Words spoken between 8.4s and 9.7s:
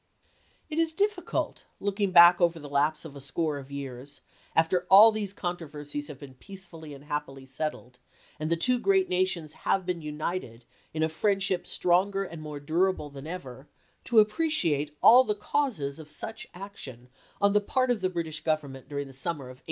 the two gi'eat nations